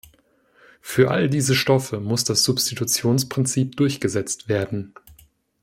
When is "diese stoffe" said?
1.29-1.99